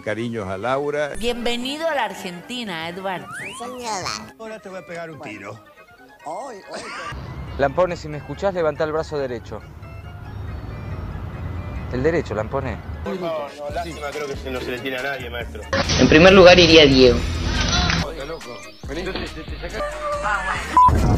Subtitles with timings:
[0.00, 1.10] cariños a Laura.
[1.18, 3.26] Bienvenido a la Argentina, Edward.
[4.38, 5.58] Ahora te voy a pegar un tiro.
[7.58, 9.60] Lampone, si me escuchás, levanta el brazo derecho.
[11.92, 12.76] El derecho, Lampone.
[13.04, 15.62] Por favor, no, lástima, creo que no se le tiene a nadie, maestro.
[16.00, 17.18] En primer lugar iría Diego.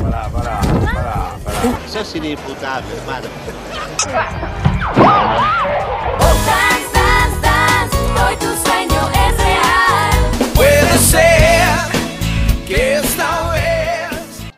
[0.02, 1.78] Pará, pará, pará, pará.
[1.88, 3.28] Sos inimputable, hermano.
[8.26, 10.52] Dance, dance, dance, hoy tu sueño es real.
[10.54, 14.52] Puede ser que esta vez.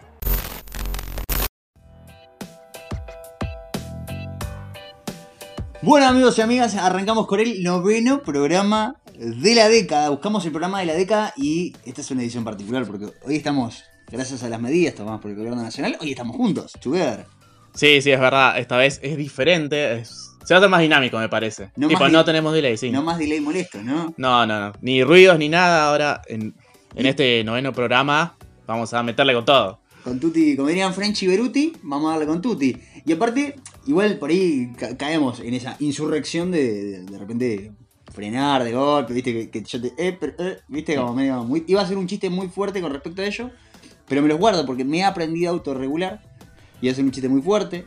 [5.80, 10.08] Bueno amigos y amigas, arrancamos con el noveno programa de la década.
[10.10, 13.84] Buscamos el programa de la década y esta es una edición particular porque hoy estamos,
[14.10, 17.26] gracias a las medidas tomadas por el gobierno nacional, hoy estamos juntos, together.
[17.74, 18.58] Sí, sí, es verdad.
[18.58, 19.98] Esta vez es diferente.
[20.00, 21.70] es- Se va a hacer más dinámico, me parece.
[21.76, 22.90] No no tenemos delay, sí.
[22.90, 24.14] No más delay molesto, ¿no?
[24.16, 24.72] No, no, no.
[24.80, 25.90] Ni ruidos ni nada.
[25.90, 26.54] Ahora, en,
[26.94, 28.34] en este noveno programa,
[28.66, 29.80] vamos a meterle con todo.
[30.02, 32.74] Con Tutti, como dirían French y Beruti, vamos a darle con Tutti.
[33.04, 37.72] Y aparte, igual por ahí ca- caemos en esa insurrección de de, de repente
[38.14, 39.92] frenar de golpe, viste, que, que yo te.
[39.98, 41.44] Eh, pero, eh, viste, como medio.
[41.44, 43.50] Muy, iba a ser un chiste muy fuerte con respecto a ello,
[44.08, 46.22] pero me los guardo porque me he aprendido a autorregular
[46.80, 47.86] y hacer un chiste muy fuerte.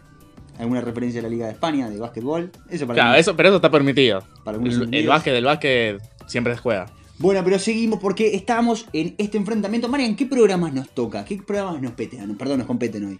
[0.61, 2.51] Alguna referencia a la Liga de España, de básquetbol.
[2.69, 4.23] Eso para Claro, mí- eso, pero eso está permitido.
[4.43, 6.85] para El, el básquet del básquet siempre se juega.
[7.17, 9.87] Bueno, pero seguimos porque estamos en este enfrentamiento.
[9.89, 11.25] Marian, ¿qué programas nos toca?
[11.25, 12.35] ¿Qué programas nos peten?
[12.37, 13.17] Perdón, nos competen hoy.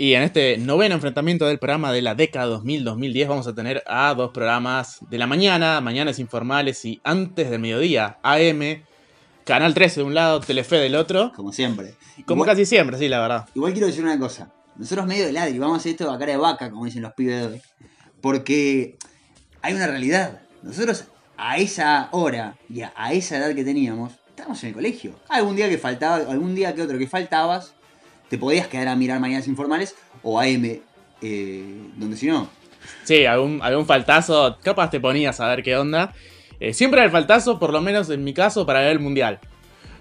[0.00, 4.14] Y en este noveno enfrentamiento del programa de la década 2000-2010 vamos a tener a
[4.14, 8.84] dos programas de la mañana, mañanas informales y antes del mediodía, AM,
[9.44, 11.32] Canal 13 de un lado, Telefe del otro.
[11.34, 11.94] Como siempre.
[12.26, 13.48] Como Igual- casi siempre, sí, la verdad.
[13.56, 14.52] Igual quiero decir una cosa.
[14.76, 17.12] Nosotros medio de ladri, vamos a hacer esto a cara de vaca, como dicen los
[17.14, 17.62] pibes de hoy.
[18.20, 18.96] Porque
[19.62, 20.42] hay una realidad.
[20.62, 25.18] Nosotros a esa hora y a, a esa edad que teníamos, estábamos en el colegio.
[25.28, 27.74] Algún día que faltaba, algún día que otro que faltabas,
[28.28, 30.80] te podías quedar a mirar mañanas informales o AM,
[31.22, 32.48] eh, donde si no.
[33.04, 36.12] Sí, algún, algún faltazo, capaz te ponías a ver qué onda.
[36.60, 39.38] Eh, siempre era el faltazo, por lo menos en mi caso, para ver el mundial.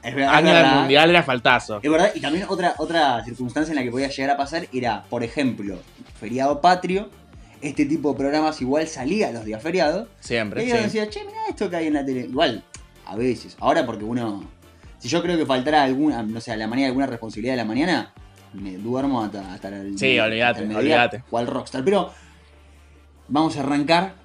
[0.04, 1.80] Es verdad, Año del mundial era faltazo.
[1.82, 5.04] Es verdad, y también otra, otra circunstancia en la que podía llegar a pasar era,
[5.10, 5.80] por ejemplo,
[6.20, 7.10] feriado patrio.
[7.62, 10.08] Este tipo de programas igual salía los días feriados.
[10.24, 10.84] Y Siempre, uno sí.
[10.84, 12.22] decía, che, mira esto que hay en la tele.
[12.22, 12.64] Igual,
[13.06, 13.58] a veces.
[13.60, 14.44] Ahora porque uno.
[15.00, 17.66] Si yo creo que faltara alguna, no sé, a la mañana alguna responsabilidad de la
[17.66, 18.14] mañana,
[18.54, 19.98] me duermo hasta, hasta el.
[19.98, 21.24] Sí, olvídate, hasta el mediodía, olvídate.
[21.30, 21.84] O al rockstar.
[21.84, 22.12] Pero
[23.28, 24.16] vamos a arrancar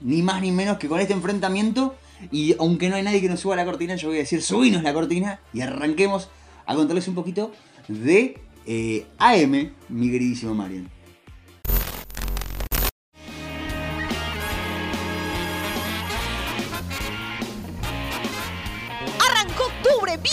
[0.00, 1.96] ni más ni menos que con este enfrentamiento.
[2.30, 4.82] Y aunque no hay nadie que nos suba la cortina, yo voy a decir, subinos
[4.82, 6.30] la cortina y arranquemos
[6.64, 7.52] a contarles un poquito
[7.88, 10.95] de eh, AM, mi queridísimo Marian.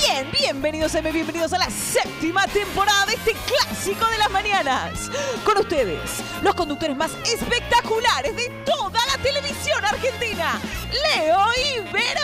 [0.07, 5.11] Bien, bienvenidos M, bienvenidos a la séptima temporada de este clásico de las mañanas.
[5.45, 10.59] Con ustedes, los conductores más espectaculares de toda la televisión argentina,
[10.91, 12.19] Leo y Vero.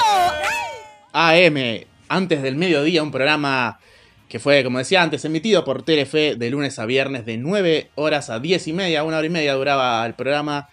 [1.14, 3.80] AM, antes del mediodía, un programa
[4.28, 8.30] que fue, como decía antes, emitido por Telefe de lunes a viernes de 9 horas
[8.30, 10.70] a 10 y media, una hora y media duraba el programa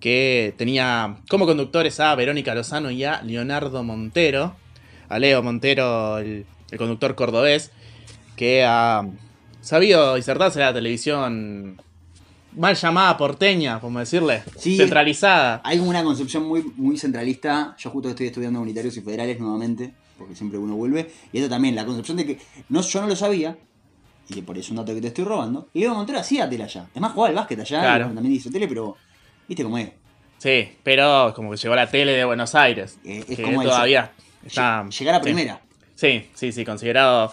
[0.00, 4.56] que tenía como conductores a Verónica Lozano y a Leonardo Montero,
[5.12, 7.70] a Leo Montero, el, el conductor cordobés,
[8.36, 9.06] que ha
[9.60, 11.80] sabido disertarse en la televisión
[12.56, 14.76] mal llamada porteña, como decirle, Sí.
[14.76, 15.60] centralizada.
[15.64, 17.74] Hay una concepción muy, muy centralista.
[17.78, 21.10] Yo justo estoy estudiando unitarios y federales nuevamente, porque siempre uno vuelve.
[21.32, 23.56] Y esto también, la concepción de que no, yo no lo sabía,
[24.28, 25.68] y que por eso un dato que te estoy robando.
[25.72, 26.86] Y Leo Montero hacía tele allá.
[26.94, 28.04] Es más, jugaba al básquet allá, Claro.
[28.12, 28.96] también hizo tele, pero
[29.48, 29.90] viste cómo es.
[30.38, 32.98] Sí, pero como que llegó la tele de Buenos Aires.
[33.04, 34.10] Eh, es que como todavía
[34.44, 34.86] está.
[34.88, 35.24] Llegar a sí.
[35.24, 35.60] primera.
[35.94, 37.32] Sí, sí, sí, considerado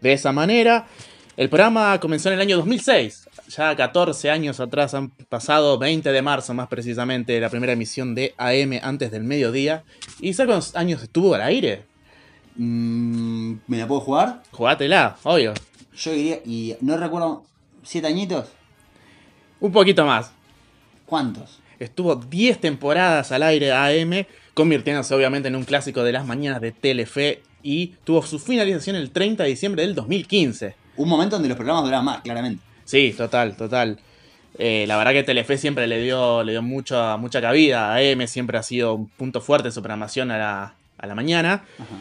[0.00, 0.86] de esa manera.
[1.36, 3.28] El programa comenzó en el año 2006.
[3.48, 8.34] Ya 14 años atrás han pasado, 20 de marzo más precisamente, la primera emisión de
[8.36, 9.84] AM antes del mediodía.
[10.20, 11.84] ¿Y sabes cuántos años estuvo al aire?
[12.56, 14.42] Mm, ¿Me la puedo jugar?
[14.50, 15.54] Jugátela, obvio.
[15.96, 17.44] Yo diría, y no recuerdo,
[17.82, 18.48] ¿siete añitos?
[19.60, 20.32] Un poquito más.
[21.06, 21.60] ¿Cuántos?
[21.82, 24.24] Estuvo 10 temporadas al aire AM,
[24.54, 29.10] convirtiéndose obviamente en un clásico de las mañanas de Telefe y tuvo su finalización el
[29.10, 30.76] 30 de diciembre del 2015.
[30.96, 32.62] Un momento donde los programas duraban más, claramente.
[32.84, 33.98] Sí, total, total.
[34.58, 37.96] Eh, la verdad que Telefe siempre le dio, le dio mucha, mucha cabida.
[37.96, 41.64] AM siempre ha sido un punto fuerte en su programación a la, a la mañana.
[41.78, 41.96] Ajá.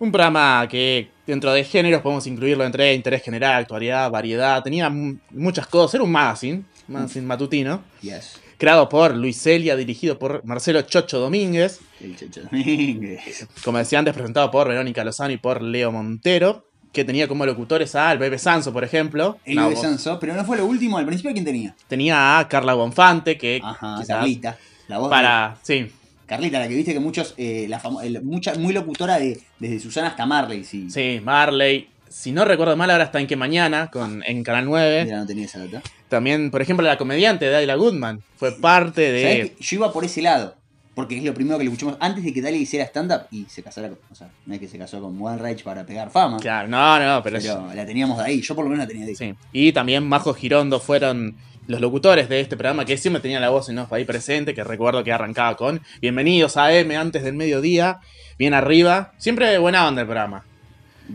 [0.00, 4.62] Un programa que dentro de géneros podemos incluirlo entre interés general, actualidad, variedad.
[4.62, 5.94] Tenía muchas cosas.
[5.94, 7.82] Era un magazine, magazine matutino.
[8.02, 8.43] Yes.
[8.58, 11.80] Creado por Luis Celia, dirigido por Marcelo Chocho Domínguez.
[12.00, 13.48] El Checho Domínguez.
[13.64, 16.68] Como decía antes, presentado por Verónica Lozano y por Leo Montero.
[16.92, 19.38] Que tenía como locutores a Bebe Sanso, por ejemplo.
[19.44, 21.74] El Bebe Sanso, pero no fue lo último, al principio ¿quién tenía?
[21.88, 24.56] Tenía a Carla Bonfante, que Ajá, Carlita.
[24.86, 25.56] La voz de- para.
[25.62, 25.90] Sí,
[26.26, 30.06] Carlita, la que viste que muchos, eh, la el- mucha, muy locutora de, desde Susana
[30.08, 30.88] hasta Marley, sí.
[30.88, 31.88] sí, Marley.
[32.08, 35.04] Si no recuerdo mal, ahora está en Que Mañana, con, en Canal 9.
[35.04, 35.82] Mira, no tenía esa data.
[36.14, 39.56] También, por ejemplo, la comediante Dayla Goodman fue parte ¿Sabés de.
[39.58, 40.54] Yo iba por ese lado.
[40.94, 43.64] Porque es lo primero que le escuchamos antes de que Dalia hiciera stand-up y se
[43.64, 43.98] casara con.
[44.12, 46.38] O sea, no es que se casó con One Rage para pegar fama.
[46.38, 47.40] Claro, no, no, pero.
[47.40, 48.40] pero la teníamos de ahí.
[48.40, 49.16] Yo por lo menos la tenía de ahí.
[49.16, 49.34] Sí.
[49.52, 51.34] Y también Majo Girondo fueron
[51.66, 54.62] los locutores de este programa que siempre tenían la voz en off ahí presente, que
[54.62, 57.98] recuerdo que arrancaba con Bienvenidos a M antes del mediodía,
[58.38, 59.14] bien arriba.
[59.18, 60.44] Siempre buena onda el programa,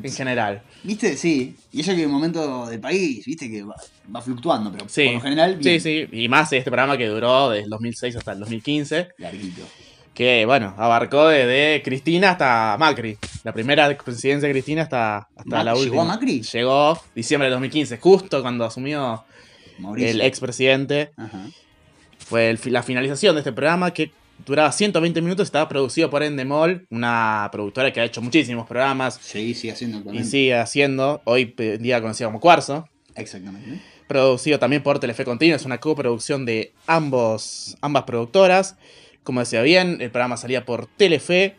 [0.03, 0.61] en general.
[0.83, 1.17] ¿Viste?
[1.17, 1.55] Sí.
[1.71, 3.75] Y eso que en el momento del país, viste que va,
[4.15, 5.05] va fluctuando, pero Sí.
[5.05, 5.79] por lo general, bien.
[5.81, 6.17] Sí, sí.
[6.23, 9.09] Y más este programa que duró desde el 2006 hasta el 2015.
[9.17, 9.61] Larguito.
[10.13, 13.17] Que, bueno, abarcó desde Cristina hasta Macri.
[13.43, 16.01] La primera presidencia de Cristina hasta, hasta la ¿llegó última.
[16.01, 16.41] a Macri?
[16.41, 19.23] Llegó diciembre de 2015, justo cuando asumió
[19.77, 20.09] Mauricio.
[20.11, 21.11] el expresidente.
[21.15, 21.45] Ajá.
[22.17, 24.11] Fue el la finalización de este programa que
[24.45, 25.47] duraba 120 minutos.
[25.47, 29.99] Estaba producido por Endemol, una productora que ha hecho muchísimos programas Sí, sigue haciendo y
[29.99, 30.29] actualmente.
[30.29, 32.87] sigue haciendo, hoy en día conocida como Cuarzo.
[33.15, 33.81] Exactamente.
[34.07, 38.75] Producido también por Telefe Continuo, es una coproducción de ambos, ambas productoras.
[39.23, 41.55] Como decía bien, el programa salía por Telefe.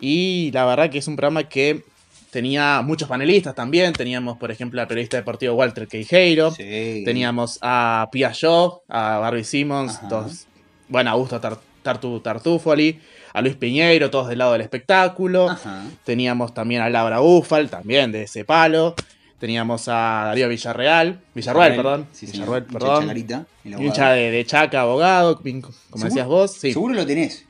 [0.00, 1.82] Y la verdad que es un programa que
[2.30, 3.92] tenía muchos panelistas también.
[3.92, 6.52] Teníamos, por ejemplo, al periodista deportivo Walter Queijeiro.
[6.52, 7.02] Sí.
[7.04, 10.46] Teníamos a Pia Shaw, a Barbie Simmons, todos,
[10.88, 11.58] bueno, a Augusto Tar-
[11.88, 12.98] Tartu Tartufoli,
[13.32, 15.48] a Luis Piñeiro, todos del lado del espectáculo.
[15.48, 15.84] Ajá.
[16.04, 18.94] Teníamos también a Laura Ufal, también de ese palo.
[19.38, 22.06] Teníamos a Darío Villarreal, Villarruel, perdón.
[22.12, 22.26] Sí.
[22.26, 23.02] Villarruel, perdón.
[23.02, 26.04] Chacarita, hincha de, de Chaca, abogado, como ¿Seguro?
[26.04, 26.52] decías vos.
[26.52, 26.72] Sí.
[26.72, 27.46] Seguro lo tenés.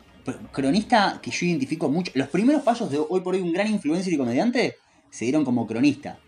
[0.52, 2.12] Cronista que yo identifico mucho.
[2.14, 4.76] Los primeros pasos de hoy por hoy un gran influencer y comediante
[5.10, 6.18] se dieron como cronista.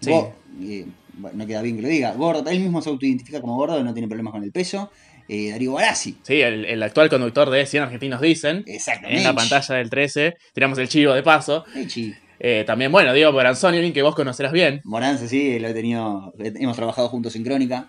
[0.00, 0.10] Sí.
[0.10, 0.32] Go-
[0.62, 0.86] eh,
[1.34, 2.12] no queda bien que lo diga.
[2.14, 4.90] Gordo, él mismo se autoidentifica como gordo, no tiene problemas con el peso.
[5.32, 6.16] Eh, Darío Barassi.
[6.24, 8.64] Sí, el, el actual conductor de 100 Argentinos Dicen.
[8.66, 9.18] Exactamente.
[9.18, 10.36] En la pantalla del 13.
[10.52, 11.64] Tiramos el chivo de paso.
[12.40, 14.80] Eh, también, bueno, Diego Boranzoni, alguien que vos conocerás bien.
[14.82, 16.32] Morance, sí, lo he tenido.
[16.38, 17.86] Hemos trabajado juntos en Crónica.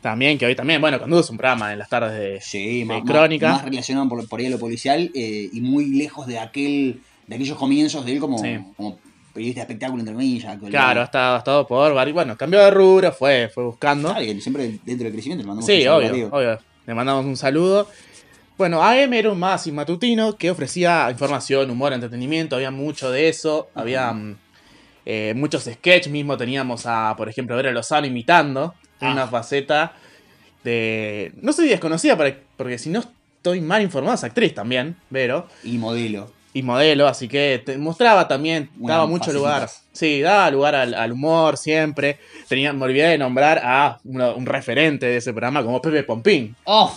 [0.00, 3.02] También, que hoy también, bueno, conduce un programa en las tardes de, Sí, de más,
[3.04, 3.48] Crónica.
[3.48, 7.00] Más, más relacionado por, por ahí a lo policial eh, y muy lejos de aquel
[7.26, 8.58] de aquellos comienzos de él como, Sí.
[8.76, 8.98] como
[9.32, 10.58] periodista de espectáculo, entre comillas.
[10.68, 12.14] Claro, ha estado, ha estado por varios.
[12.14, 14.14] Bueno, cambió de rubro, fue, fue buscando.
[14.40, 16.58] Siempre dentro del crecimiento le mandamos Sí, un saludo obvio, obvio.
[16.86, 17.88] Le mandamos un saludo.
[18.58, 23.70] Bueno, AM era un magazine matutino que ofrecía información, humor, entretenimiento, había mucho de eso,
[23.74, 24.36] había mm,
[25.06, 29.12] eh, muchos sketches, mismo teníamos a, por ejemplo, Vera Lozano imitando, Ah.
[29.12, 29.94] una faceta
[30.62, 31.32] de...
[31.40, 32.18] No sé si desconocida,
[32.56, 36.30] porque si no estoy mal informado, es actriz también, Vero, Y modelo.
[36.52, 39.68] Y modelo, así que te mostraba también, Una daba mucho lugar.
[39.92, 42.18] Sí, daba lugar al, al humor siempre.
[42.48, 46.56] Tenía, me olvidé de nombrar a uno- un referente de ese programa como Pepe Pompín.
[46.64, 46.96] ¡Oh!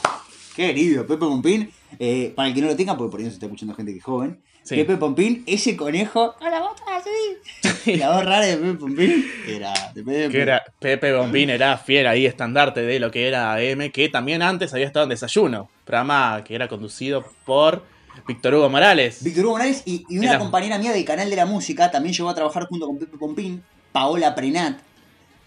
[0.56, 1.04] ¡Qué querido!
[1.06, 1.72] Pepe Pompín.
[2.00, 4.00] eh, para el que no lo tenga, porque por ahí nos está escuchando gente que
[4.00, 4.40] es joven.
[4.64, 4.76] Sí.
[4.78, 6.36] Pepe Pompín, ese conejo.
[6.40, 7.98] Con la voz así.
[7.98, 9.26] la voz rara de Pepe Pompín.
[9.48, 10.30] Era de Pepe.
[10.32, 14.42] Que era, Pepe Bombín era fiel ahí, estandarte de lo que era AM, que también
[14.42, 17.84] antes había estado en Desayuno, programa que era conducido por
[18.28, 19.24] Víctor Hugo Morales.
[19.24, 22.14] Víctor Hugo Morales y, y una Era- compañera mía del canal de la música también
[22.16, 24.80] llegó a trabajar junto con Pepe Pompín, Paola Prenat.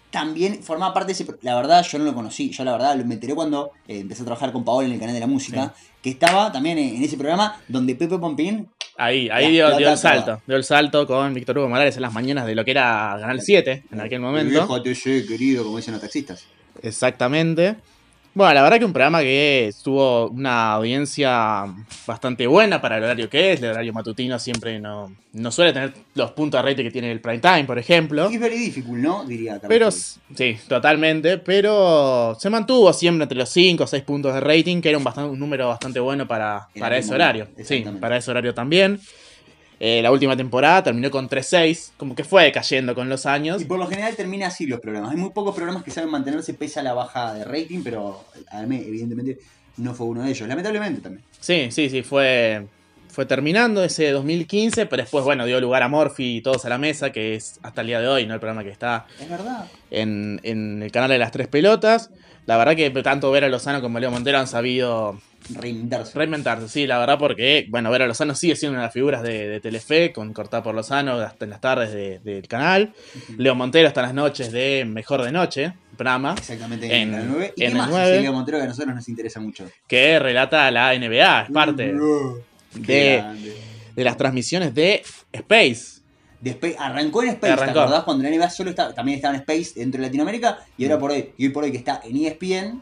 [0.09, 1.25] También formaba parte de ese.
[1.41, 2.49] La verdad, yo no lo conocí.
[2.51, 4.99] Yo, la verdad, lo me enteré cuando eh, empecé a trabajar con Paola en el
[4.99, 5.73] canal de la música.
[6.01, 8.69] Que estaba también en, en ese programa donde Pepe Pompín.
[8.97, 12.45] Ahí, ahí dio, el salto, dio el salto con Víctor Hugo Morales en las mañanas
[12.47, 14.67] de lo que era Canal 7 en aquel momento.
[15.27, 16.45] Querido, como dicen los taxistas.
[16.81, 17.75] Exactamente.
[18.37, 21.65] Bueno, la verdad que un programa que tuvo una audiencia
[22.05, 23.63] bastante buena para el horario que es.
[23.63, 27.19] El horario matutino siempre no, no suele tener los puntos de rating que tiene el
[27.19, 28.29] prime time, por ejemplo.
[28.29, 29.25] Es very difficult, ¿no?
[29.25, 31.39] Diría Carlos Pero sí, totalmente.
[31.39, 35.03] Pero se mantuvo siempre entre los 5 o 6 puntos de rating, que era un,
[35.03, 37.47] bastante, un número bastante bueno para, para ese momento, horario.
[37.63, 38.99] Sí, para ese horario también.
[39.79, 43.61] Eh, la última temporada terminó con 3-6, como que fue cayendo con los años.
[43.61, 45.11] Y por lo general termina así los programas.
[45.11, 48.71] Hay muy pocos programas que saben mantenerse pese a la baja de rating, pero AM
[48.71, 49.37] evidentemente
[49.77, 50.47] no fue uno de ellos.
[50.47, 51.23] Lamentablemente también.
[51.39, 52.65] Sí, sí, sí, fue.
[53.09, 56.79] fue terminando ese 2015, pero después, bueno, dio lugar a Morphy y Todos a la
[56.79, 58.33] Mesa, que es hasta el día de hoy, ¿no?
[58.33, 59.65] El programa que está Es verdad.
[59.91, 62.09] en, en el canal de las tres pelotas.
[62.47, 65.19] La verdad que tanto Vera Lozano como Leo Montero han sabido
[65.53, 66.17] Reinventarse.
[66.17, 69.47] reinventarse, sí, la verdad, porque, bueno, Vera Lozano sigue siendo una de las figuras de,
[69.47, 72.93] de Telefe, con Cortada por Lozano hasta en las tardes de- del canal.
[73.37, 77.53] Leo Montero hasta las noches de Mejor de Noche, programa, Exactamente En- en, el 9.
[77.55, 78.03] ¿Y en qué más 9?
[78.11, 79.69] hace Leo Montero que a nosotros nos interesa mucho?
[79.87, 81.93] que relata la NBA, es parte
[82.73, 83.53] de,
[83.95, 85.96] de las transmisiones de Space.
[86.43, 87.73] Despe- arrancó en Space, Arrancó.
[87.73, 88.03] ¿te acordás?
[88.03, 91.11] Cuando la NBA solo estaba, también estaba en Space dentro de Latinoamérica y ahora por
[91.11, 92.81] hoy, y hoy por hoy que está en ESPN,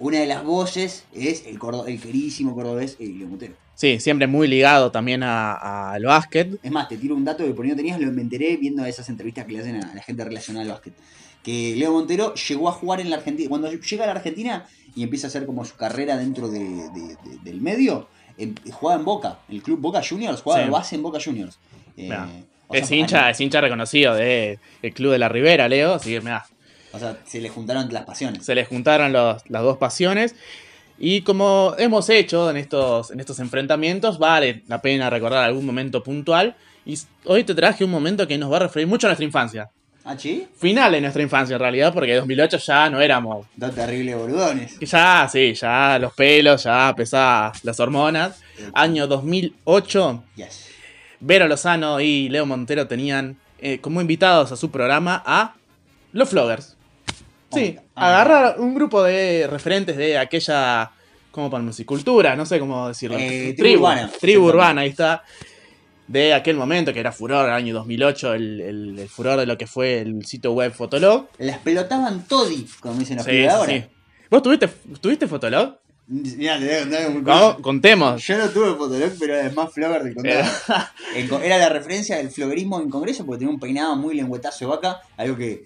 [0.00, 3.54] una de las voces es el, cordo- el queridísimo cordobés eh, Leo Montero.
[3.74, 6.58] Sí, siempre muy ligado también a- al básquet.
[6.62, 8.84] Es más, te tiro un dato que por ahí no tenías, lo me enteré viendo
[8.84, 10.92] esas entrevistas que le hacen a la gente relacionada al básquet.
[11.42, 13.48] Que Leo Montero llegó a jugar en la Argentina.
[13.48, 17.16] Cuando llega a la Argentina y empieza a hacer como su carrera dentro de- de-
[17.24, 20.66] de- del medio, em- jugaba en Boca, el club Boca Juniors, jugaba Sí.
[20.66, 21.58] de base en Boca Juniors.
[21.96, 22.08] Eh,
[22.78, 24.58] Es hincha, es hincha reconocido del
[24.94, 26.44] Club de la Ribera, Leo, así que mirá,
[26.92, 28.44] O sea, se le juntaron las pasiones.
[28.44, 30.34] se le juntaron los- las dos pasiones.
[30.98, 36.02] Y como hemos hecho en estos, en estos enfrentamientos, vale la pena recordar algún momento
[36.04, 36.54] puntual.
[36.86, 39.70] Y hoy te traje un momento que nos va a referir mucho a nuestra infancia.
[40.04, 40.46] ¿Ah, sí?
[40.58, 43.46] Final de nuestra infancia en realidad, porque en 2008 ya no éramos.
[43.56, 44.78] Dos terribles boludones.
[44.80, 48.40] Ya, sí, ya los pelos, ya pesaban las hormonas.
[48.74, 50.68] Año 2008, Yes.
[51.26, 55.54] Vero Lozano y Leo Montero tenían eh, como invitados a su programa a
[56.12, 56.76] los Floggers.
[57.52, 60.90] Sí, Ah, agarrar un grupo de referentes de aquella,
[61.30, 63.16] como para musicultura, no sé cómo decirlo.
[63.18, 64.10] Eh, tribu urbana.
[64.20, 65.22] Tribu urbana, ahí está.
[66.06, 69.56] De aquel momento que era furor, el año 2008, el, el- el furor de lo
[69.56, 71.28] que fue el sitio web Fotolog.
[71.38, 73.84] Las pelotaban todi, como dicen los Sí, sí.
[74.30, 74.68] ¿Vos tuviste,
[75.00, 75.76] tuviste Fotolog?
[76.06, 78.26] Mirá, te voy a contar un Vamos, contemos.
[78.26, 81.40] Yo no tuve Fotolog, pero además Flogger del condado.
[81.42, 85.00] Era la referencia del floguerismo en Congreso porque tenía un peinado muy lengüetazo de vaca,
[85.16, 85.64] algo que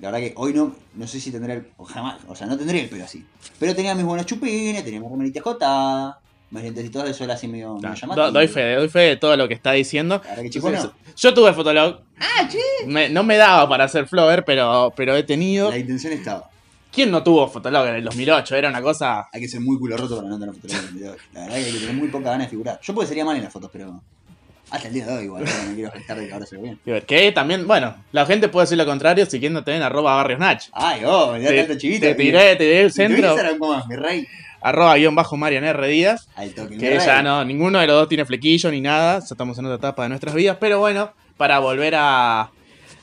[0.00, 2.56] la verdad que hoy no, no sé si tendré el, o jamás, o sea, no
[2.56, 3.24] tendría el pelo así.
[3.58, 6.16] Pero tenía mis buenos chupines, tenía mis remeritas escotadas,
[6.50, 8.32] mis lentecitos de sol así medio, medio Do- llamativos.
[8.32, 10.20] doy fe, doy fe de todo lo que está diciendo.
[10.22, 11.12] La verdad que chico Entonces, no.
[11.16, 12.00] Yo tuve Fotolog.
[12.20, 12.58] Ah, che.
[12.86, 15.70] Me- no me daba para hacer Flogger, pero, pero he tenido.
[15.70, 16.50] La intención estaba.
[16.92, 18.54] ¿Quién no tuvo Fotolog en el 2008?
[18.56, 19.28] Era una cosa.
[19.32, 20.80] Hay que ser muy culo roto para no tener Fotolog.
[20.92, 22.78] pero La verdad que hay que tener muy poca ganas de figurar.
[22.82, 24.00] Yo porque sería mal en las fotos, pero
[24.70, 26.76] hasta el día de hoy igual, pero no quiero gestar de que ahora se ve
[26.84, 27.02] bien.
[27.06, 30.64] Que también, bueno, la gente puede decir lo contrario siguiéndote en arroba barrios nach.
[30.72, 32.06] Ay, oh, Te, tanto chivito.
[32.06, 33.36] te tiré, te tiré el ¿Y tu centro.
[33.38, 34.26] Es, mi rey?
[34.60, 35.88] Arroba guion bajo Marian R.
[35.88, 36.28] Díaz.
[36.36, 36.98] Al toque, mi Que rey.
[37.04, 39.18] ya no, ninguno de los dos tiene flequillo ni nada.
[39.18, 40.56] Ya estamos en otra etapa de nuestras vidas.
[40.60, 42.50] Pero bueno, para volver a,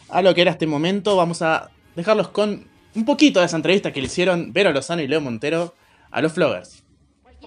[0.10, 2.69] a lo que era este momento, vamos a dejarlos con
[3.00, 5.74] un poquito de esa entrevista que le hicieron Vero Lozano y Leo Montero
[6.12, 6.84] a los Floggers.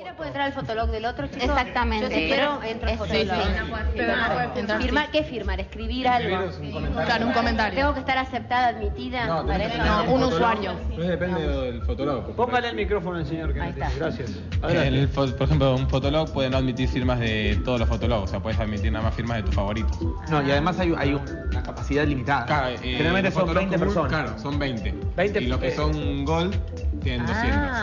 [0.03, 1.45] Cualquiera puede entrar al fotolog del otro, chicos.
[1.45, 2.09] Exactamente.
[2.09, 3.37] Yo si quiero, entro al Sí, fotolog.
[3.45, 4.59] sí.
[4.59, 5.11] Entrar, Firmar, sí.
[5.13, 5.61] ¿Qué firmar?
[5.61, 6.39] ¿Escribir algo?
[7.07, 7.79] Claro, un comentario.
[7.79, 9.45] ¿Tengo que estar aceptada, admitida?
[9.47, 9.79] para eso?
[9.85, 10.73] No, un usuario.
[10.95, 12.35] Pues depende del fotólogo.
[12.35, 13.91] Póngale el micrófono al señor que Ahí está.
[13.97, 14.33] Gracias.
[14.63, 18.31] El fo- por ejemplo, un fotolog puede no admitir firmas de todos los fotólogos, o
[18.33, 19.97] sea, puedes admitir nada más firmas de tus favoritos.
[20.31, 22.47] No, y además hay, hay una capacidad limitada.
[22.47, 24.23] Claro, eh, Generalmente son fotologs 20 común, personas.
[24.23, 24.95] Claro, son 20.
[25.17, 26.57] 20, y los que eh, son gold
[27.03, 27.57] tienen 200.
[27.57, 27.83] Ah,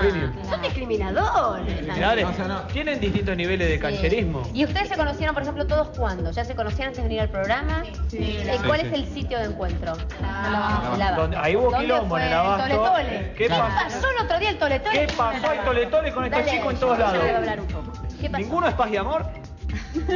[0.49, 2.25] son discriminadores.
[2.25, 2.61] O sea, no.
[2.63, 4.43] tienen distintos niveles de cancherismo.
[4.53, 6.31] ¿Y ustedes se conocieron, por ejemplo, todos cuándo?
[6.31, 7.83] ¿Ya se conocían antes de venir al programa?
[8.13, 9.01] Eh, ¿Cuál Sí, es sí.
[9.01, 9.93] el sitio de encuentro?
[10.19, 11.21] El Abasto.
[11.21, 12.21] Donde- ahí hubo ¿Dónde quilombo fue?
[12.21, 12.65] en el Abasto.
[12.65, 13.33] El Tole Tole.
[13.37, 14.07] ¿Qué ¿Qué pasó?
[14.17, 14.99] el otro día el Tole Tole?
[15.07, 17.19] ¿Qué pasó el Tole Tole con estos chicos en todos lados?
[17.19, 17.91] voy a hablar un poco.
[18.21, 18.41] ¿Qué pasó?
[18.43, 19.25] ¿Ninguno es paz y amor?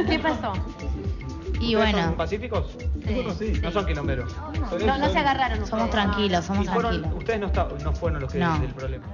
[0.08, 0.52] ¿Qué pasó?
[1.60, 2.76] Y ¿Ustedes bueno, ¿Son pacíficos?
[3.04, 3.52] Sí.
[3.62, 4.32] No son quilomberos.
[4.84, 5.68] No, no se agarraron ustedes.
[5.70, 7.18] somos tranquilos, somos Y fueron- tranquilos.
[7.18, 8.58] ustedes no, está- no fueron los que No.
[8.58, 9.04] del problema.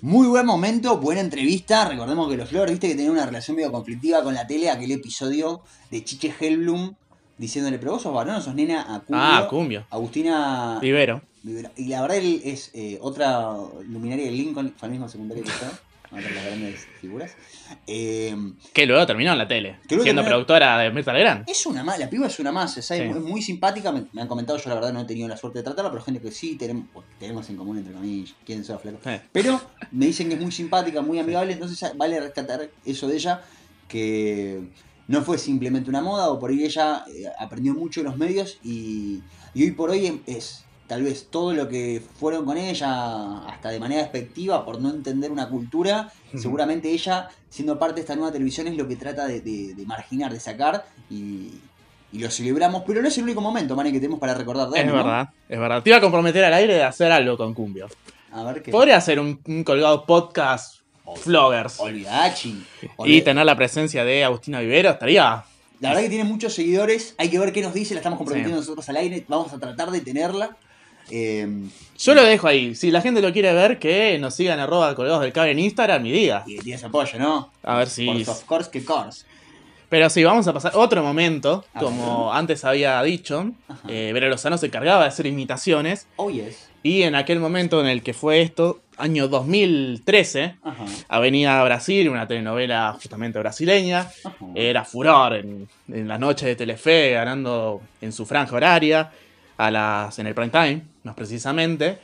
[0.00, 1.88] Muy buen momento, buena entrevista.
[1.88, 4.90] Recordemos que los Flores, viste que tenían una relación medio conflictiva con la tele, aquel
[4.92, 6.94] episodio de Chiche Hellblum
[7.38, 9.16] diciéndole, pero vos sos varón, o sos nena a Cumbio.
[9.24, 9.86] Ah, Cumbio.
[9.90, 11.22] Agustina Vivero.
[11.42, 11.70] Rivera.
[11.76, 13.54] Y la verdad él es eh, otra
[13.88, 15.54] luminaria del Lincoln, fue al mismo secundario que yo,
[16.14, 17.36] otra de las grandes figuras.
[17.86, 18.34] Eh,
[18.72, 19.76] Que luego terminó en la tele.
[19.88, 21.48] Siendo terminó- productora de Mirta Legrand.
[21.48, 23.02] es una más, la piba es una más, es, Sí.
[23.02, 25.62] muy simpática, me, me han comentado, yo la verdad no he tenido la suerte de
[25.64, 28.98] tratarla, pero gente que sí tenemos, pues, tenemos en común entre comillas, quién sos flaco.
[29.04, 29.10] Sí.
[29.32, 29.60] Pero
[29.92, 33.42] me dicen que es muy simpática, muy amigable, entonces vale rescatar eso de ella,
[33.88, 34.60] que
[35.08, 38.58] no fue simplemente una moda, o por ahí ella eh, aprendió mucho de los medios
[38.64, 39.20] y,
[39.54, 43.80] y hoy por hoy es tal vez todo lo que fueron con ella, hasta de
[43.80, 48.66] manera despectiva, por no entender una cultura, seguramente ella, siendo parte de esta nueva televisión,
[48.68, 51.50] es lo que trata de, de- de marginar, de sacar y...
[52.12, 54.80] y lo celebramos, pero no es el único momento, Mane, que tenemos para recordar de
[54.80, 55.82] Es verdad, es verdad.
[55.82, 57.88] Te iba a comprometer al aire de hacer algo con Cumbio.
[58.30, 58.70] A ver qué.
[58.70, 60.80] Podría hacer un, un colgado podcast
[61.24, 61.80] vloggers.
[61.80, 62.64] Olvidachi.
[63.04, 65.44] Y tener la presencia de Agustina Vivero estaría.
[65.80, 67.14] La verdad que tiene muchos seguidores.
[67.18, 67.94] Hay que ver qué nos dice.
[67.94, 68.62] La estamos comprometiendo Sí.
[68.68, 69.24] nosotros al aire.
[69.28, 70.56] Vamos a tratar de tenerla.
[71.10, 71.46] Eh,
[71.98, 72.74] Yo lo dejo ahí.
[72.74, 76.04] Si la gente lo quiere ver, que nos sigan arroba colgados del cable en Instagram
[76.06, 76.44] y diga.
[76.46, 77.52] y tienes apoyo, ¿no?
[77.62, 78.06] A ver si.
[78.06, 79.24] Por of course que course.
[79.90, 81.64] Pero sí, vamos a pasar otro momento.
[81.72, 83.52] A Como antes había dicho,
[83.86, 86.08] eh, Vera Lozano se encargaba de hacer imitaciones.
[86.16, 86.68] Oh, yes.
[86.82, 90.84] Y en aquel momento en el que fue esto, año 2013, Ajá.
[91.08, 94.36] Avenida Brasil, una telenovela justamente brasileña, Ajá.
[94.54, 99.10] era furor en, en la noche de Telefe, ganando en su franja horaria,
[99.56, 101.98] a las, en el prime time, más precisamente.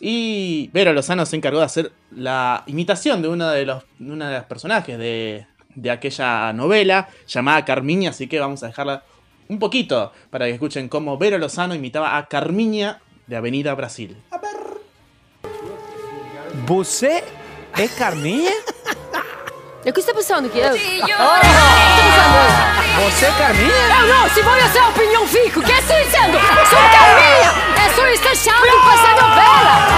[0.00, 4.30] Y Vero Lozano se encargó de hacer la imitación de uno de los, de una
[4.30, 9.02] de los personajes de, de aquella novela llamada Carmiña, así que vamos a dejarla
[9.48, 14.16] un poquito para que escuchen cómo Vero Lozano imitaba a Carmiña de Avenida Brasil.
[16.66, 17.22] Você
[17.76, 18.52] é Carminha?
[19.82, 20.72] E o que você está pensando que eu?
[20.72, 20.78] Você
[23.24, 23.96] é Carminha?
[23.98, 26.38] Eu não, se voy a hacer opinión fijo, ¿qué estoy diciendo?
[26.68, 27.54] Soy Carminha,
[27.86, 29.88] eso está echando para esa novela.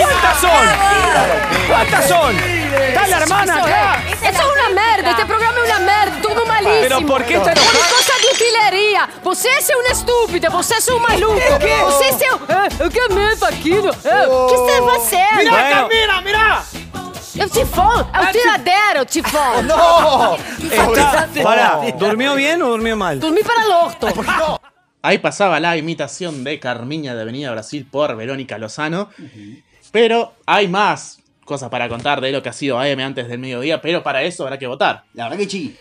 [0.00, 0.66] ¿Cuántas son?
[1.68, 2.36] ¿Cuántas son?
[2.38, 4.02] ¿Está la hermana acá?
[4.20, 6.80] Eso es una merda, este programa es una merda, tudo malísimo.
[6.80, 7.62] Pero ¿por qué está Por
[8.98, 9.08] utilería.
[9.22, 11.34] Você é um estúpido, você é um maluco.
[11.60, 11.76] quê?
[11.84, 12.84] Você é um...
[12.84, 13.90] Eu que medo aquilo.
[13.90, 15.36] O que você vai fazer?
[15.36, 16.64] Mirá, Bueno, Carmina, mirá.
[17.38, 19.62] É o tifão, é o tiradeiro, o tifão.
[19.62, 20.36] No.
[20.66, 23.20] Está, pará, ¿durmió bien o durmió mal?
[23.20, 24.08] Dormí para el orto.
[25.02, 29.10] Ahí pasaba la imitación de Carmiña de Avenida Brasil por Verónica Lozano.
[29.92, 33.80] Pero hay más cosas para contar de lo que ha sido AM antes del mediodía,
[33.80, 35.04] pero para eso habrá que votar.
[35.14, 35.76] La verdad que sí.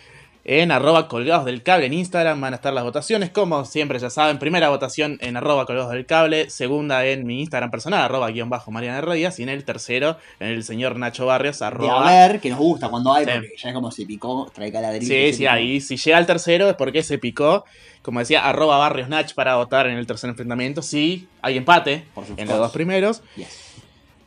[0.50, 4.10] En arroba colgados del cable en Instagram van a estar las votaciones, como siempre ya
[4.10, 4.40] saben.
[4.40, 8.72] Primera votación en arroba colgados del cable, segunda en mi Instagram personal, arroba guion bajo
[8.72, 12.08] Mariana Rodríguez, y en el tercero en el señor Nacho Barrios, De arroba...
[12.08, 13.32] a ver, que nos gusta cuando hay, Sí.
[13.34, 15.14] porque ya es como se picó, trae caladrillo.
[15.14, 15.82] Sí, sí, ahí.
[15.82, 17.66] Si llega al tercero es porque se picó.
[18.02, 20.82] Como decía, arroba barrios Nach para votar en el tercer enfrentamiento.
[20.82, 23.22] Sí, hay empate Por en los dos primeros.
[23.36, 23.74] Yes.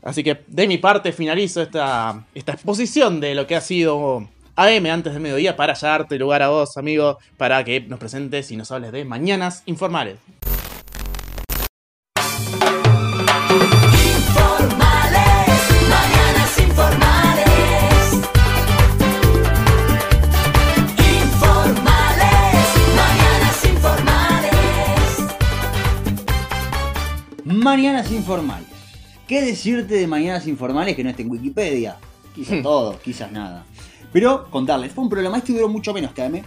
[0.03, 4.87] Así que de mi parte finalizo esta, esta exposición de lo que ha sido AM
[4.87, 8.57] antes del mediodía para ya darte lugar a vos, amigo, para que nos presentes y
[8.57, 10.19] nos hables de Mañanas Informales.
[15.89, 17.49] Mañanas informales.
[20.99, 22.67] Informales.
[22.97, 24.55] Mañanas informales.
[27.45, 28.69] Mañanas informales.
[29.27, 31.97] ¿Qué decirte de mañanas informales que no esté en Wikipedia?
[32.35, 33.65] Quizás todo, quizás nada.
[34.13, 36.43] Pero contarles, fue un programa, este duró mucho menos que AM,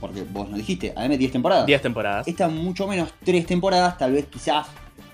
[0.00, 1.66] porque vos nos dijiste, AM 10 temporadas.
[1.66, 2.28] 10 temporadas.
[2.28, 4.66] Esta mucho menos 3 temporadas, tal vez quizás,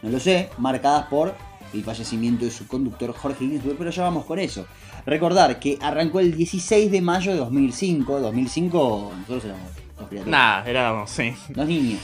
[0.02, 1.34] no lo sé, marcadas por
[1.72, 4.66] el fallecimiento de su conductor Jorge Ginsburg, pero ya vamos con eso.
[5.06, 9.70] Recordar que arrancó el 16 de mayo de 2005, 2005 nosotros éramos
[10.08, 10.26] criaturas.
[10.26, 11.32] Nada, éramos, sí.
[11.50, 12.00] Dos niños.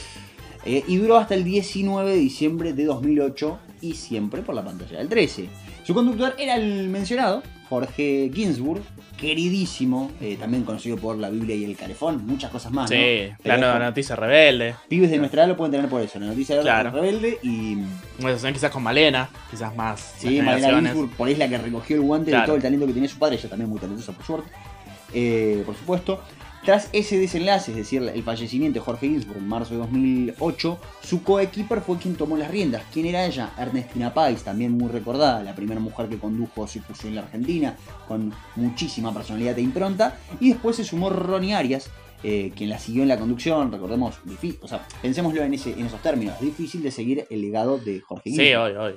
[0.64, 4.98] Eh, y duró hasta el 19 de diciembre de 2008 y siempre por la pantalla
[4.98, 5.48] del 13.
[5.84, 8.82] Su conductor era el mencionado, Jorge Ginsburg,
[9.18, 12.88] queridísimo, eh, también conocido por la Biblia y el calefón, muchas cosas más.
[12.90, 13.28] Sí, ¿no?
[13.30, 14.74] la Pero nueva noticia rebelde.
[14.88, 16.90] Pibes de nuestra edad lo pueden tener por eso, la noticia Claro.
[16.90, 17.76] rebelde y
[18.20, 20.14] Bueno, son quizás con Malena, quizás más.
[20.18, 20.92] Sí, generaciones.
[20.92, 22.46] Ginsburg, por ahí es la que recogió el guante de Claro.
[22.46, 24.50] todo el talento que tenía su padre, ella también muy talentosa por suerte,
[25.12, 26.20] Eh, por supuesto.
[26.66, 31.22] Tras ese desenlace, es decir, el fallecimiento de Jorge Ginsburg en marzo de 2008, su
[31.22, 32.82] coequiper fue quien tomó las riendas.
[32.92, 33.52] ¿Quién era ella?
[33.56, 37.76] Ernestina Pais, también muy recordada, la primera mujer que condujo Circuso en la Argentina,
[38.08, 40.18] con muchísima personalidad e impronta.
[40.40, 41.88] Y después se sumó Ronnie Arias,
[42.24, 45.86] eh, quien la siguió en la conducción, recordemos, difí- o sea, pensémoslo en, ese, en
[45.86, 48.60] esos términos, difícil de seguir el legado de Jorge Sí, Ginsburg.
[48.60, 48.94] hoy, hoy.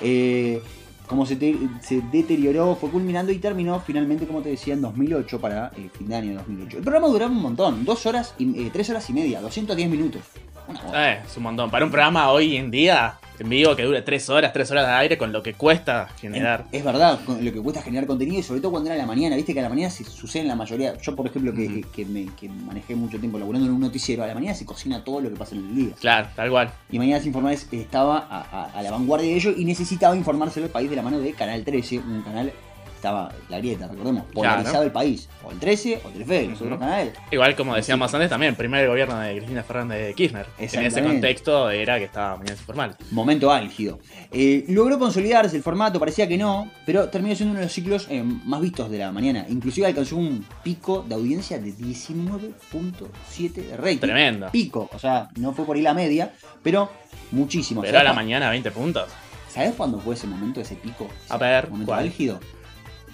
[0.00, 0.60] Eh,
[1.06, 1.36] como se,
[1.80, 6.08] se deterioró, fue culminando y terminó finalmente, como te decía, en 2008 para el fin
[6.08, 6.78] de año de 2008.
[6.78, 10.22] El programa duraba un montón, dos horas y, eh, tres horas y media, 210 minutos.
[10.94, 11.70] Eh, es un montón.
[11.70, 14.92] Para un programa hoy en día, en vivo, que dure 3 horas, 3 horas de
[14.94, 16.64] aire, con lo que cuesta generar.
[16.72, 19.36] Es verdad, con lo que cuesta generar contenido y sobre todo cuando era la mañana,
[19.36, 20.96] viste que a la mañana se sucede en la mayoría.
[20.98, 24.26] Yo, por ejemplo, que, que me, que manejé mucho tiempo laburando en un noticiero, a
[24.26, 25.94] la mañana se cocina todo lo que pasa en el día.
[26.00, 26.70] Claro, tal cual.
[26.90, 30.72] Y Mañanas Informales estaba a, a- a la vanguardia de ello y necesitaba informárselo el
[30.72, 32.52] país de la mano de Canal 13, un canal
[32.96, 34.86] estaba la grieta, recordemos, polarizado Claro.
[34.86, 37.12] el país, o el 13 o Telefe, los otros canales.
[37.30, 40.46] Igual como decíamos antes también, primer gobierno de Cristina Fernández de Kirchner.
[40.58, 42.96] En ese contexto era que estaba mañana informal.
[43.12, 43.98] Momento álgido.
[44.32, 48.06] Eh, logró consolidarse el formato, parecía que no, pero terminó siendo uno de los ciclos
[48.10, 49.46] eh, más vistos de la mañana.
[49.48, 53.98] Inclusive alcanzó un pico de audiencia de 19.7 de rating.
[53.98, 54.48] Tremendo.
[54.50, 56.32] Pico, o sea, no fue por ahí la media,
[56.62, 56.90] pero
[57.30, 57.82] muchísimo.
[57.82, 59.08] Pero a la mañana 20 puntos.
[59.48, 61.08] ¿Sabés cuándo fue ese momento, ese pico?
[61.30, 62.40] A ver, momento álgido.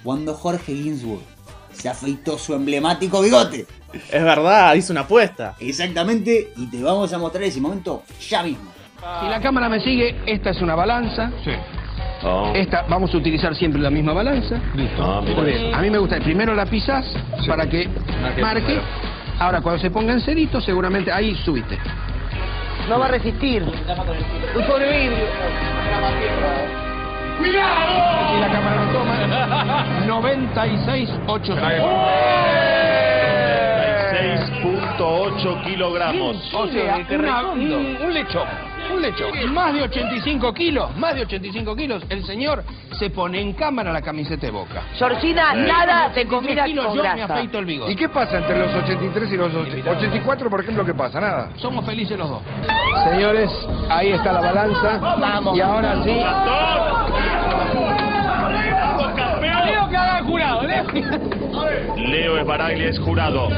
[0.03, 1.23] Cuando Jorge Ginsburg
[1.73, 3.67] se afeitó su emblemático bigote.
[3.93, 5.55] Es verdad, hizo una apuesta.
[5.59, 8.71] Exactamente, y te vamos a mostrar ese momento ya mismo.
[9.21, 11.31] Si la cámara me sigue, esta es una balanza.
[11.45, 11.51] Sí.
[12.55, 14.61] Esta, vamos a utilizar siempre la misma balanza.
[14.75, 15.23] Listo.
[15.23, 15.75] Muy bien.
[15.75, 17.05] A mí me gusta, primero la pisás
[17.49, 17.89] para que
[18.41, 18.63] marque.
[18.63, 18.83] primero.
[19.41, 21.77] Ahora, cuando se ponga en cerito, seguramente ahí subiste.
[22.89, 23.63] No va a resistir.
[23.63, 24.67] Un
[27.37, 27.63] sobrevidrio.
[28.31, 29.17] Si la cámara no toma,
[30.07, 31.11] 96,
[35.09, 36.55] 8 6.8 kilogramos.
[36.55, 38.47] O sea, una- un, un lechón.
[38.95, 39.55] Un lechón.
[39.55, 42.05] Más de 85 kilos, más de 85 kilos.
[42.09, 42.63] El señor
[42.99, 44.83] se pone en cámara la camiseta de boca.
[44.97, 47.35] Georgina, nada te 83 combina kilos, con yo me grasa.
[47.35, 47.93] afeito el bigote.
[47.93, 51.21] ¿Y qué pasa entre los 83 y los 84, por ejemplo, qué pasa?
[51.21, 51.49] Nada.
[51.57, 52.43] Somos felices los dos.
[53.11, 53.51] Señores,
[53.89, 54.99] ahí está la balanza.
[54.99, 55.57] Vamos.
[55.57, 56.11] Y ahora sí.
[59.65, 60.85] Leo que haga el jurado, Leo.
[61.97, 63.49] Leo Esbaraglia es jurado.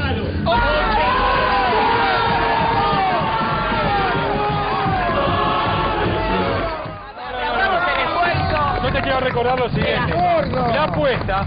[9.45, 10.13] Recordar lo siguiente.
[10.73, 11.45] La apuesta,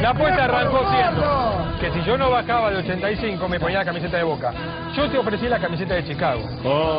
[0.00, 4.16] la apuesta arrancó siendo que si yo no bajaba de 85 me ponía la camiseta
[4.16, 4.52] de Boca.
[4.94, 6.42] Yo te ofrecí la camiseta de Chicago.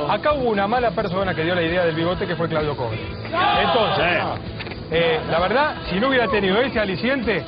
[0.09, 2.99] Acá hubo una mala persona que dio la idea del bigote que fue Claudio Cobre.
[3.61, 4.23] Entonces,
[4.91, 7.43] eh, la verdad, si no hubiera tenido ese aliciente,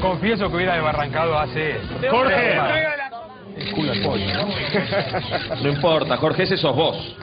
[0.00, 1.80] confieso que hubiera desbarrancado hace...
[2.10, 2.34] Jorge.
[2.34, 3.12] tres semanas.
[3.56, 5.62] El culo al pollo, ¿no?
[5.62, 7.16] No importa, Jorge, ese sos vos.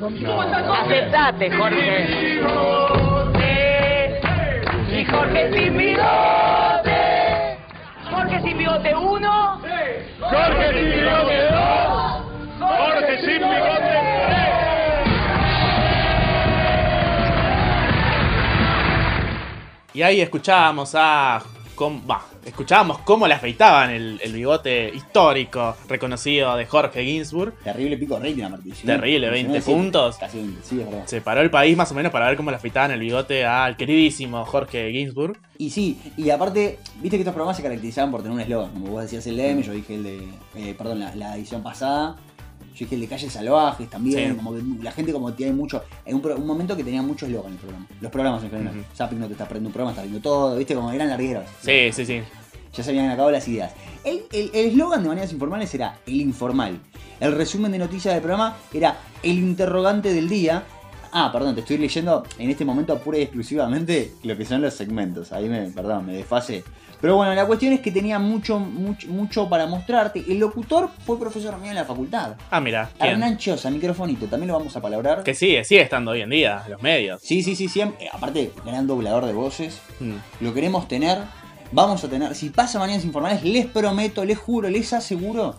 [0.83, 2.41] Aceptate, Jorge.
[5.05, 7.57] Y Jorge sin bigote.
[8.09, 9.61] Jorge sin bigote uno.
[10.19, 12.21] Jorge sin bigote dos.
[12.59, 13.95] Jorge sin bigote.
[19.93, 21.41] Y ahí escuchábamos a.
[21.75, 22.01] cómo-
[22.45, 27.53] escuchábamos cómo le afeitaban el, el bigote histórico, reconocido de Jorge Ginsburg.
[27.63, 28.73] Terrible pico rating a Martín.
[28.85, 30.17] Terrible, 20 Sí, puntos.
[30.17, 31.03] Casi 20, sí, es verdad.
[31.05, 33.75] Se paró el país más o menos para ver cómo le afeitaban el bigote al
[33.77, 35.37] queridísimo Jorge Ginsburg.
[35.57, 38.71] Y sí, y aparte, viste que estos programas se caracterizaban por tener un eslogan.
[38.71, 40.27] Como vos decías el M, yo dije el de.
[40.55, 42.15] eh, perdón, la, la edición pasada.
[42.75, 44.31] Yo dije el de Calles Salvajes también.
[44.31, 44.35] Sí.
[44.35, 45.81] Como que la gente, como tiene mucho.
[46.05, 47.87] En un, momento que tenía mucho eslogan el programa.
[48.01, 48.85] Los programas en general.
[48.95, 50.57] Zapping no te está aprendiendo un programa, está viendo todo.
[50.57, 51.45] Viste, como eran largueros.
[51.61, 52.21] Sí, sí, sí.
[52.73, 53.71] Ya se habían acabado las ideas.
[54.03, 56.79] El el- el eslogan de maneras informales era el informal.
[57.21, 60.65] El resumen de noticias del programa era el interrogante del día.
[61.17, 64.73] Ah, perdón, te estoy leyendo en este momento pura y exclusivamente lo que son los
[64.73, 65.31] segmentos.
[65.31, 66.61] Ahí me, perdón, me desfase.
[66.99, 70.25] Pero bueno, la cuestión es que tenía mucho, mucho, mucho para mostrarte.
[70.27, 72.35] El locutor fue profesor mío en la facultad.
[72.51, 72.89] Ah, mira.
[72.99, 75.23] Hernán Chosa, microfonito, también lo vamos a palabrar.
[75.23, 77.21] Que sigue, sigue estando hoy en día los medios.
[77.21, 78.07] Sí, sí, sí, siempre.
[78.07, 79.79] eh, aparte, gran doblador de voces.
[80.01, 80.15] Mm.
[80.41, 81.19] Lo queremos tener.
[81.71, 82.35] Vamos a tener.
[82.35, 85.55] Si pasa mañanas informales, les prometo, les juro, les aseguro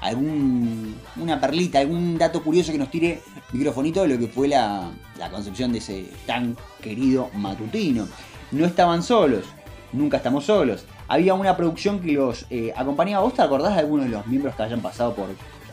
[0.00, 4.90] algún una perlita, algún dato curioso que nos tire microfonito de lo que fue la,
[5.18, 8.06] la concepción de ese tan querido matutino.
[8.52, 9.44] No estaban solos,
[9.92, 10.84] nunca estamos solos.
[11.08, 13.24] Había una producción que los eh, acompañaba.
[13.24, 15.28] ¿Vos te acordás de alguno de los miembros que hayan pasado por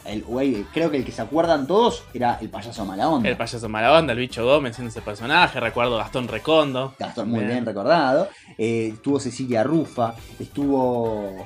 [0.05, 0.65] el güey?
[0.73, 3.29] Creo que el que se acuerdan todos era el payaso mala onda.
[3.29, 5.59] El payaso mala onda, el bicho Gómez siendo ese personaje.
[5.59, 6.95] Recuerdo Gastón Recondo.
[6.99, 8.27] Gastón muy bien recordado.
[8.57, 11.45] Eh, estuvo Cecilia Rufa, estuvo,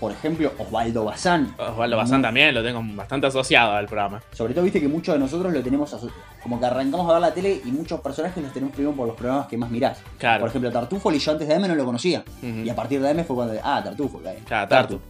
[0.00, 1.54] por ejemplo, Osvaldo Bazán.
[1.58, 4.22] Osvaldo Bazán también lo tengo bastante asociado al programa.
[4.32, 5.94] Sobre todo, viste que muchos de nosotros lo tenemos
[6.42, 9.16] como que arrancamos a ver la tele y muchos personajes los tenemos primero por los
[9.16, 9.98] programas que más mirás.
[10.18, 10.40] Claro.
[10.40, 12.22] Por ejemplo, Tartufo, y yo antes de M no lo conocía.
[12.42, 13.54] Y a partir de M fue cuando.
[13.62, 14.38] Ah, Tartufo, claro.
[14.46, 15.00] Claro, Tartu.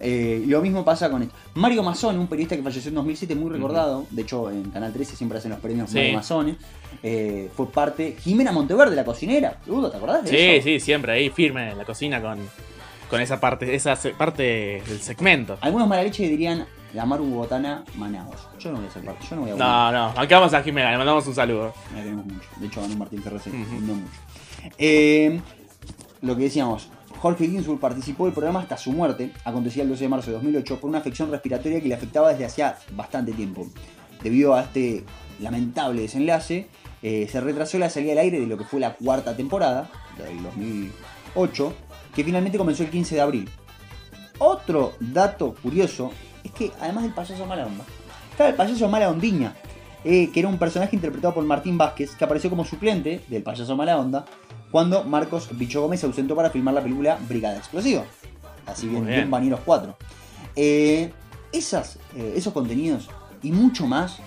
[0.00, 1.34] Eh, lo mismo pasa con esto.
[1.54, 4.06] Mario Mazzone, un periodista que falleció en 2007, muy recordado.
[4.10, 5.96] De hecho, en Canal 13 siempre hacen los premios Sí.
[5.98, 6.56] Mario Mazzone.
[7.02, 8.16] Eh, fue parte.
[8.20, 9.58] Jimena Monteverde, la cocinera.
[9.66, 10.64] Udo, ¿te acordás de Sí, eso?
[10.64, 12.38] sí, siempre ahí firme en la cocina con,
[13.12, 15.58] con esa parte, esa parte del segmento.
[15.60, 18.48] Algunos mala leche dirían la Maru Botana Manaos.
[18.58, 20.90] Yo no voy a ser parte, yo no voy a No, no, bancamos a Jimena,
[20.90, 21.74] le mandamos un saludo.
[21.94, 22.48] La queremos mucho.
[22.56, 23.42] De hecho, ganó Martín Ferrer,
[23.82, 24.20] no mucho.
[24.78, 25.38] Eh,
[26.22, 30.08] lo que decíamos, Jorge Ginsburg participó del programa hasta su muerte, acontecía el 12 de
[30.08, 33.66] marzo de 2008, por una afección respiratoria que le afectaba desde hacía bastante tiempo.
[34.22, 35.04] Debido a este
[35.38, 36.66] lamentable desenlace,
[37.02, 40.42] eh, se retrasó la salida al aire de lo que fue la cuarta temporada, del
[40.42, 41.74] 2008,
[42.14, 43.48] que finalmente comenzó el 15 de abril.
[44.38, 46.10] Otro dato curioso
[46.42, 47.84] es que además del payaso mala onda,
[48.30, 49.54] estaba el payaso mala ondiña,
[50.04, 53.76] eh, que era un personaje interpretado por Martín Vázquez, que apareció como suplente del payaso
[53.76, 54.24] mala onda
[54.70, 58.04] cuando Marcos Bicho Gómez se ausentó para filmar la película Brigada Explosiva.
[58.66, 59.16] Así bien, bien.
[59.16, 59.96] bien Bañeros 4.
[60.56, 61.12] Eh,
[61.52, 63.08] esas, eh, esos contenidos
[63.42, 64.18] y mucho más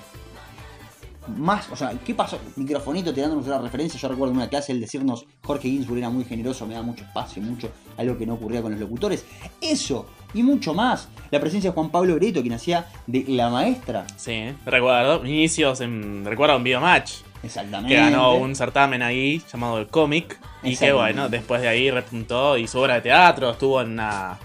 [1.28, 2.40] más, o sea, ¿qué pasó?
[2.56, 4.00] Microfonito tirándonos una referencia.
[4.00, 7.04] Yo recuerdo en una clase el decirnos Jorge Ginsburg era muy generoso, me da mucho
[7.04, 9.26] espacio, mucho, algo que no ocurría con los locutores.
[9.62, 11.10] Eso y mucho más.
[11.32, 14.06] La presencia de Juan Pablo Breto, quien hacía de la maestra.
[14.18, 15.26] Sí, recuerdo.
[15.26, 16.26] Inicios en.
[16.26, 17.14] Recuerdo un videomatch.
[17.44, 17.96] Exactamente.
[17.96, 20.40] Que ganó un certamen ahí llamado el Comic.
[20.64, 24.38] Y que bueno, después de ahí repuntó, hizo obra de teatro, estuvo en una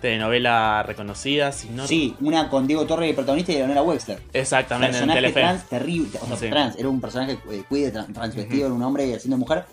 [0.00, 1.52] telenovela reconocida.
[1.52, 1.86] Si no...
[1.86, 4.22] Sí, una con Diego Torre de protagonista y Leonora Webster.
[4.32, 5.40] Exactamente, en personaje Telefe.
[5.40, 6.48] trans terrible, o sea, Sí.
[6.50, 9.64] trans, era un personaje eh, queer, tran- transvestido, era un hombre haciendo mujer,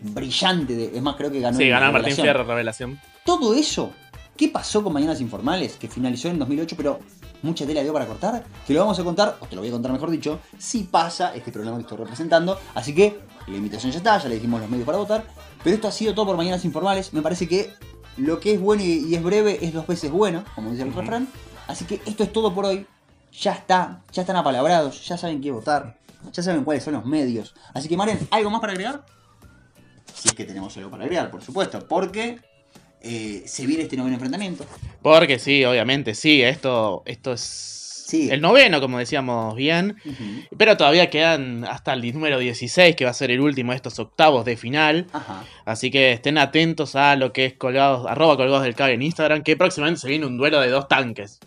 [0.00, 1.56] brillante, de- es más, creo que ganó.
[1.56, 2.14] Sí, en ganó Martín.
[2.14, 3.00] Fierro, revelación.
[3.24, 3.92] Todo eso,
[4.36, 5.76] ¿qué pasó con Mañanas Informales?
[5.76, 7.00] Que finalizó en 2008, pero
[7.42, 8.44] mucha tela dio para cortar.
[8.66, 11.34] Te lo vamos a contar, o te lo voy a contar mejor dicho, si pasa
[11.34, 12.58] este programa que estoy representando.
[12.74, 15.24] Así que la invitación ya está, ya le dijimos los medios para votar.
[15.62, 17.12] Pero esto ha sido todo por Mañanas Informales.
[17.12, 17.70] Me parece que
[18.18, 20.94] lo que es bueno y, y es breve es dos veces bueno, como dice el
[20.94, 21.28] refrán.
[21.66, 22.86] Así que esto es todo por hoy.
[23.32, 25.96] Ya está, ya están apalabrados, ya saben qué votar,
[26.32, 27.54] ya saben cuáles son los medios.
[27.74, 29.04] Así que Marian, ¿algo más para agregar?
[30.14, 32.40] Si es que tenemos algo para agregar, por supuesto, porque
[33.00, 34.64] eh, se viene este noveno enfrentamiento.
[35.02, 39.96] Porque sí, obviamente, sí, esto, esto es el noveno, como decíamos bien.
[40.56, 43.98] Pero todavía quedan hasta el número 16, que va a ser el último de estos
[43.98, 45.06] octavos de final.
[45.12, 45.44] Ajá.
[45.64, 49.42] Así que estén atentos a lo que es colgados, arroba colgados del cable en Instagram,
[49.42, 51.38] que próximamente se viene un duelo de dos tanques.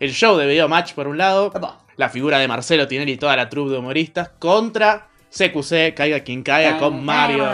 [0.00, 1.52] El show de Video Match por un lado,
[1.96, 6.42] la figura de Marcelo Tinelli y toda la troupe de humoristas, contra CQC, caiga quien
[6.42, 7.48] caiga, con Mario.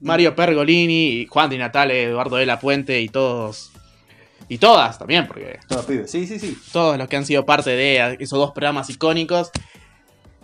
[0.00, 3.73] Mario Pergolini, Juan Di Natale, Eduardo de la Puente y todos.
[4.54, 5.58] Y todas también, porque.
[5.66, 6.56] Todos pibes, sí, sí, sí.
[6.72, 9.50] Todos los que han sido parte de esos dos programas icónicos.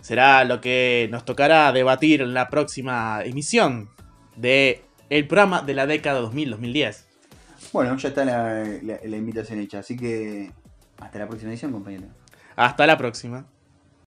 [0.01, 3.89] Será lo que nos tocará debatir en la próxima emisión
[4.35, 7.05] de el programa de la década 2000-2010.
[7.71, 10.51] Bueno, ya está la, la- la invitación hecha, así que
[10.99, 12.07] hasta la próxima edición, compañero.
[12.57, 13.45] Hasta la próxima.